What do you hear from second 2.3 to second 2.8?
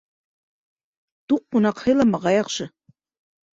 яҡшы.